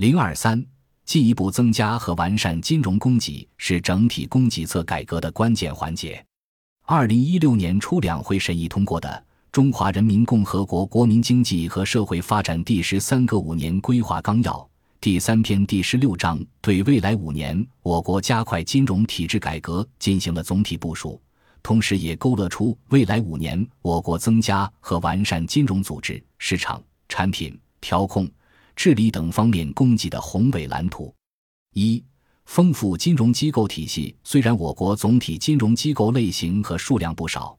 [0.00, 0.64] 零二三，
[1.04, 6.24] 进一步增加和完善金融供给是整体供给侧改革的关键环节。
[6.86, 9.10] 二零一六年初两会审议通过的
[9.52, 14.54] 《中华人民共和国国民经济和社会发展第十三个五年规划纲要》
[15.02, 21.20] 第三篇第十六章，对未来五年我国加快金融体制改革进行了总体部署，
[21.62, 28.26] 同时也勾勒出未来五年我国增加和完善金融组织、市场、产品、调控、
[28.80, 31.14] 治理等方面供给的宏伟蓝图。
[31.74, 32.02] 一
[32.46, 34.16] 丰富金融机构体系。
[34.24, 37.54] 虽然我国总体金融机构类型和数量不少，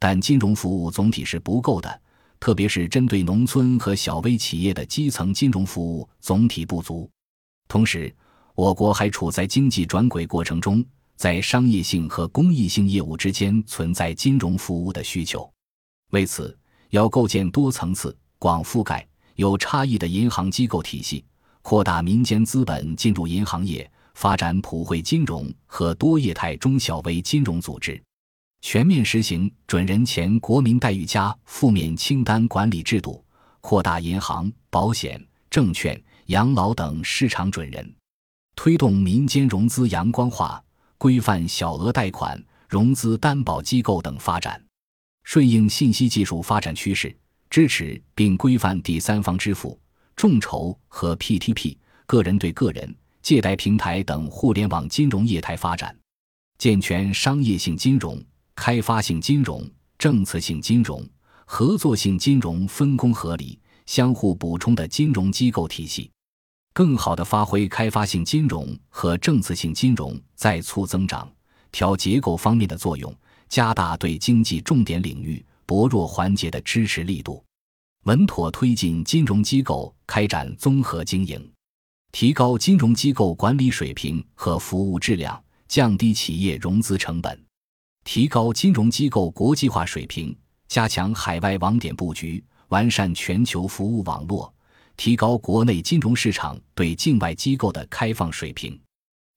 [0.00, 2.02] 但金融服务总体是不够的，
[2.40, 7.08] 特别是针对农村和小微企业的基层金融服务总体不足。
[7.68, 8.12] 同时，
[8.56, 10.84] 我国还处在经济转轨过程中，
[11.14, 15.48] 在商业性和公益性业务之间存在金融服务的需求。
[16.10, 16.58] 为此，
[16.90, 21.24] 要构建多层次、广覆盖、有差异的银行机构体系，
[21.62, 23.90] 扩大民间资本进入银行业。
[24.14, 28.00] 发展普惠金融和多业态中小微金融组织，
[28.60, 33.24] 全面实行准人前国民待遇加负面清单管理制度，
[33.60, 37.92] 扩大银行、保险、证券、养老等市场准人，
[38.54, 40.62] 推动民间融资阳光化，
[40.96, 44.64] 规范小额贷款、融资担保机构等发展，
[45.24, 47.12] 顺应信息技术发展趋势，
[47.54, 49.78] 支持并规范第三方支付、
[50.16, 52.92] 众筹和 P2P 个人对个人。
[53.22, 55.96] 借贷平台等互联网金融业态发展，
[56.58, 58.20] 健全商业性金融、
[58.56, 59.64] 开发性金融、
[59.96, 61.08] 政策性金融、
[61.44, 66.10] 合作性金融分工合理、相互补充的金融机构体系，
[66.72, 71.30] 更好地发挥开发性金融和政策性金融在促增长、
[71.70, 73.14] 调结构方面的作用，
[73.48, 77.43] 加大对经济重点领域薄弱环节的支持力度，
[78.04, 81.50] 稳妥推进金融机构开展综合经营。
[82.12, 87.34] 提高金融机构管理水平和服务质量，降低企业融资成本；
[88.04, 90.36] 提高金融机构国际化水平，
[90.68, 94.52] 加强海外网点布局，完善全球服务网络；
[94.98, 98.78] 提高国内金融市场对境外机构的开放水平。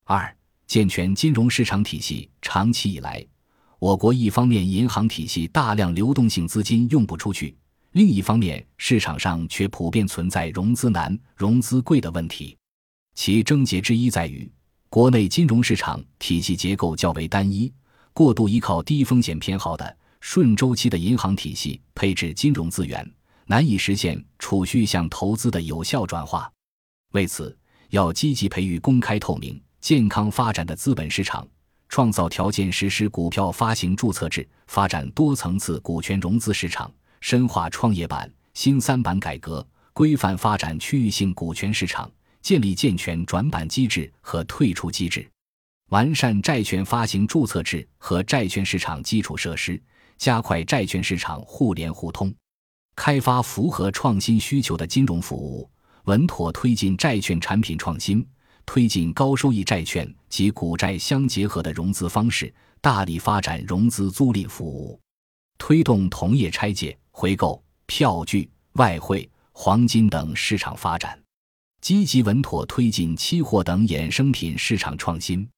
[0.03, 0.35] 二、
[0.67, 2.29] 健全金融市场体系。
[2.41, 3.25] 长期以来，
[3.79, 7.56] 我国一方面银行体系大量流动性资金用不出去，
[7.92, 12.56] 另一方面市场上却普遍存在融资难、融资贵的问题。
[13.16, 14.50] 其症结之一在于，
[14.90, 17.74] 国内金融市场体系结构较为单一，
[18.14, 23.09] 过度依靠低风险偏好的顺周期的银行体系配置金融资源，
[23.46, 26.52] 难以实现储蓄向投资的有效转化。
[27.14, 27.58] 为此，
[27.90, 31.48] 要积极培育公开透明、健康发展的资本市场，
[31.90, 42.09] 创造条件实施股票发行注册制，发展多层次股权融资市场，深化创业板、新三板改革，规范发展区域性股权市场。
[42.39, 45.29] 建立健全转板机制和退出机制，
[45.89, 49.81] 完善债券发行注册制和债券市场基础设施，
[50.17, 52.33] 加快债券市场互联互通，
[52.95, 55.69] 开发符合创新需求的金融服务，
[56.06, 58.25] 稳妥推进债券产品创新，
[58.66, 64.97] 推进高收益债券及股债相结合的融资方式，大力发展融资租赁服务，
[65.57, 71.19] 推动同业拆借、回购、票据、外汇、黄金等市场发展。
[71.81, 75.50] 积极稳妥推进期货等衍生品市场创新，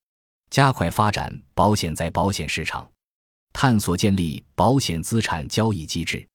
[0.50, 2.90] 加快发展保险在保险市场，
[3.52, 6.26] 探索建立保险资产交易机制，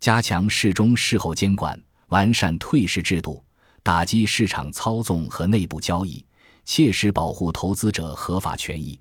[0.00, 3.44] 加强事中事后监管，完善退市制度，
[3.84, 6.26] 打击市场操纵和内部交易，
[6.64, 8.98] 切实保护投资者合法权益，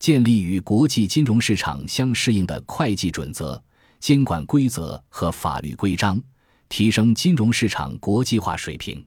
[0.00, 3.62] 建立与国际金融市场相适应的会计准则、
[4.04, 6.22] 监管规则和法律规章，
[6.68, 9.02] 提升金融市场国际化水平。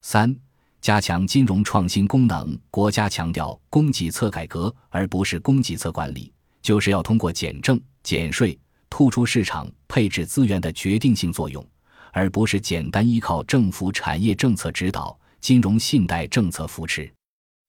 [0.00, 0.34] 三、
[0.80, 2.58] 加强金融创新功能。
[2.70, 8.58] 国家强调供给侧改革，而不是供给侧管理，就是要通过减政减税，
[8.88, 11.62] 突出市场配置资源的决定性作用，
[12.10, 17.12] 而不是简单依靠政府产业政策指导、金融信贷政策扶持。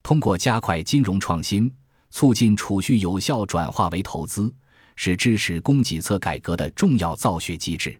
[0.03, 1.69] 通过加快金融创新，
[2.12, 4.50] 促进储蓄有效转化为投资，
[5.03, 8.00] 是支持供给侧改革的重要造血机制。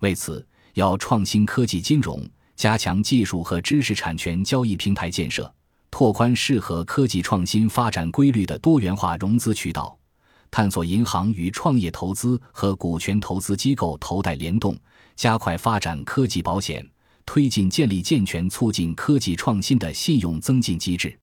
[0.00, 2.26] 为此，要创新科技金融。
[2.56, 5.52] 加强技术和知识产权交易平台建设，
[5.90, 9.94] 拓宽适合科技创新发展规律的多元化融资渠道，
[10.50, 14.74] 探索银行与创业投资和股权投资机构投贷联动，
[15.16, 16.86] 加快发展科技保险，
[17.26, 21.14] 推进建立健全促进科技创新的信用增进机制，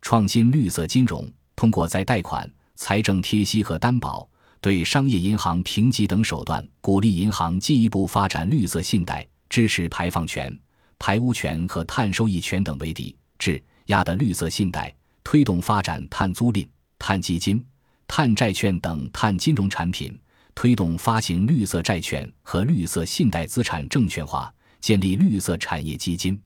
[0.00, 4.26] 创新绿色金融，通过再贷款、财政贴息和担保，
[4.64, 10.58] 对商业银行评级等手段，鼓励银行进一步发展绿色信贷，支持排放权。
[10.98, 14.90] 排污权和碳收益权等为抵制压的绿色信贷，
[15.22, 16.66] 推动发展碳租赁、
[16.98, 17.62] 碳基金、
[18.08, 20.18] 碳债券等碳金融产品，
[20.54, 24.50] 推动发行绿色债券和绿色信贷资产证券化，
[24.80, 26.40] 建立绿色产业基金。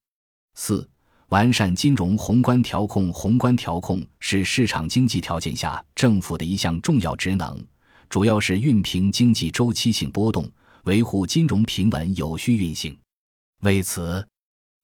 [0.56, 0.84] 四、
[1.28, 3.12] 完善金融宏观调控。
[3.12, 7.64] 宏观调控是市场经济条件下政府的一项重要职能，
[8.08, 10.50] 主要是熨平经济周期性波动。
[10.84, 12.96] 维护金融平稳有序运行，
[13.60, 14.26] 为此，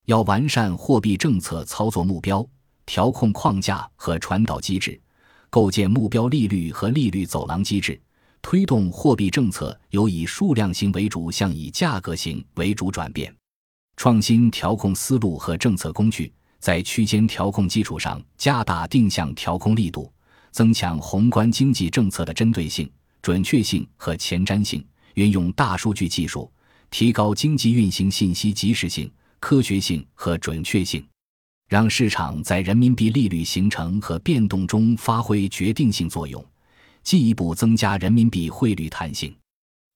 [0.04, 2.46] 要完善货币政策操作目标、
[2.84, 5.00] 调控框架和传导机制，
[5.48, 7.98] 构建目标利率和利率走廊机制，
[8.42, 13.34] 推动货币政策由以数量型为主向以价格型为主转变，
[13.96, 20.12] 创新调控思路和政策工具，在区间调控基础上加大定向调控力度，
[20.50, 22.90] 增强宏观经济政策的针对性、
[23.24, 24.86] 准确性和前瞻性。
[25.14, 26.52] 运用大数据技术，
[26.90, 29.10] 提高经济运行信息及时性、
[29.40, 31.02] 科学性和准确性，
[31.68, 36.44] 让市场在人民币利率形成和变动中发挥决定性作用，
[37.02, 39.34] 进一步增加人民币汇率弹性。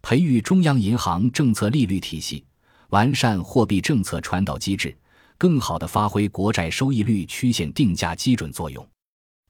[0.01, 2.45] 培育中央银行政策利率体系，
[2.91, 4.97] 完善货币政策传导机制，
[5.37, 8.89] 更好地发挥国债收益率曲线定价基准作用，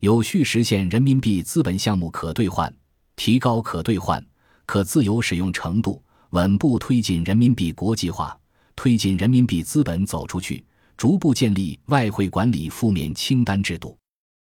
[0.00, 2.74] 有序实现人民币资本项目可兑换，
[3.18, 4.24] 提高可兑换。
[4.64, 6.00] 可自由使用程度，
[6.30, 8.38] 稳步推进人民币国际化，
[8.76, 10.64] 推进人民币资本走出去，
[10.96, 13.98] 逐步建立外汇管理负面清单制度，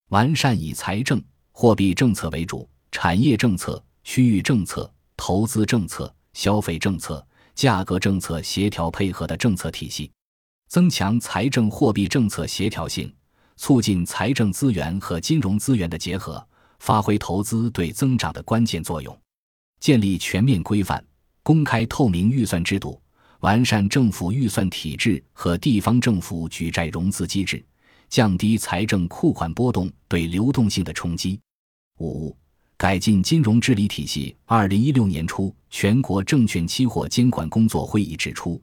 [0.10, 1.22] 完善以财政、
[1.52, 7.26] 货币政策为主、产业政策、区域政策、投资政策、消费政策、
[7.56, 10.12] 价格政策协调配合的政策体系，
[10.70, 13.12] 增强财政货币政策协调性，
[13.58, 16.48] 促进财政资源和金融资源的结合，
[16.82, 19.16] 发挥投资对增长的关键作用。
[19.80, 21.04] 建立全面规范、
[21.44, 23.00] 公开透明预算制度，
[23.42, 27.64] 完善政府预算体制和地方政府举债融资机制，
[28.10, 31.40] 降低财政库款波动对流动性的冲击。
[32.00, 32.36] 五、
[32.78, 34.36] 改进金融治理体系。
[34.46, 38.60] 二零一六年初，全国证券期货监管工作会议指出，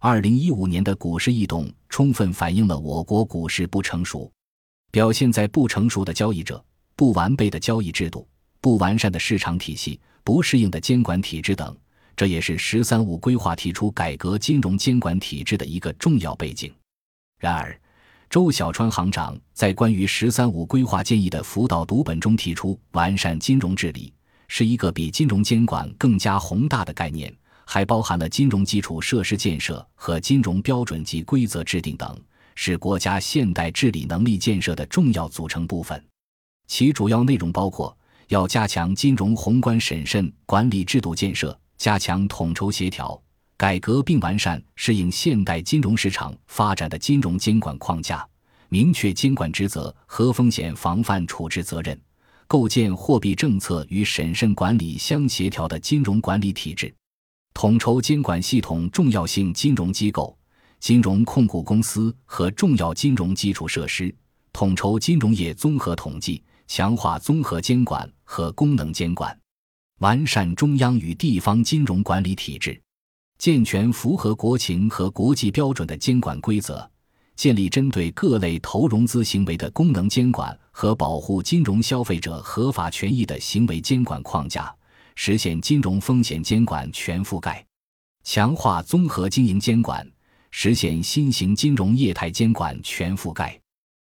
[0.00, 4.30] 二零一五年的股市异动充分反映了我国股市不成熟，
[4.92, 6.64] 表现在不成熟的交易者、
[6.96, 8.26] 不完备的交易制度、
[8.60, 10.00] 不完善的市场体系。
[10.24, 11.72] 不适应的监管体制等，
[12.16, 16.74] 这也是“十三五”规划提出改革金融监管体制的一个重要背景。
[17.38, 17.80] 然而，
[18.28, 24.12] 周小川行长在关于“十三五”规划建议的辅导读本中提出，完善金融治理
[24.48, 27.32] 是一个比金融监管更加宏大的概念，
[27.64, 32.20] 还包含了金融基础设施建设和金融标准及规则制定等，
[32.56, 36.04] 是国家现代治理能力建设的重要组成部分。
[36.66, 37.96] 其主要内容包括。
[38.28, 43.22] 要加强金融宏观审慎管理制度建设，加强统筹协调，
[43.56, 48.26] 改革并完善适应现代金融市场发展的金融监管框架，
[48.68, 51.96] 明确监管职责和风险防范处置责任，
[52.48, 56.92] 构建货币政策与审慎管理相协调的金融管理体制，
[57.54, 60.36] 统筹监管系统重要性金融机构、
[60.80, 64.12] 金融控股公司和重要金融基础设施，
[64.52, 66.42] 统筹金融业综合统计。
[66.66, 69.38] 强化综合监管和功能监管，
[70.00, 72.80] 完善中央与地方金融管理体制，
[73.38, 76.88] 健全符合国情和国际标准的监管规则，
[77.34, 84.74] 建立针对各类投融资行为的功能监管和保护金融消费者合法权益的行为监管框架，
[85.14, 87.64] 实现金融风险监管全覆盖，
[88.24, 90.06] 强化综合经营监管，
[90.50, 93.58] 实现新型金融业态监管全覆盖。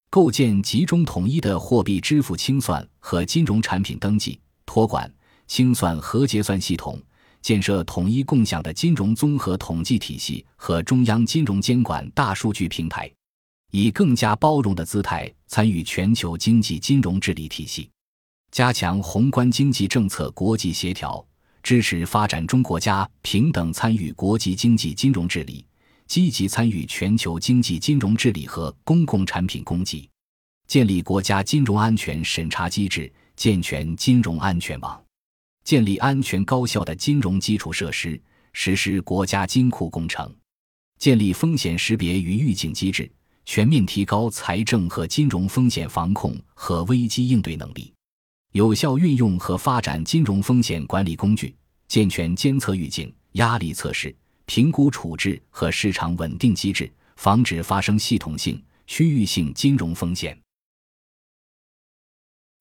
[0.09, 5.11] 构建集中统一的货币支付清算和金融产品登记、托管、
[5.47, 6.99] 清算和结算系统，
[7.41, 13.11] 建设统一共享的金融综合统计体系和中央金融监管大数据平台，
[13.71, 17.89] 以更加包容的姿态参与全球经济金融治理体系，
[18.51, 21.23] 加强宏观经济政策国际协调，
[21.61, 25.65] 支持发展中国家平等参与国际经济金融治理。
[26.07, 30.09] 积极参与全球经济金融治理和公共产品供给，
[30.65, 35.03] 建立国家金融安全审查机制，健全金融安全网，
[35.65, 38.19] 建立安全高效的金融基础设施，
[38.53, 40.33] 实施国家金库工程，
[40.97, 43.11] 建立风险识别与预警机制，
[43.45, 47.93] 全面提高财政和金融风险防控和危机应对能力，
[48.53, 51.53] 有效运用和发展金融风险管理工具，
[51.89, 54.15] 健全监测预警、压力测试。
[54.47, 60.37] 评估处置和市场稳定机制，防止发生系统性、区域性金融风险。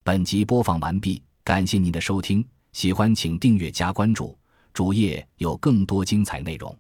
[0.05, 4.37] 本集播放完毕，感谢您的收听，喜欢请订阅加关注，
[4.73, 6.77] 主页有更多精彩内容。